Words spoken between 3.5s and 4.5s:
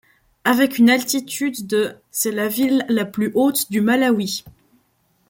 du Malawi.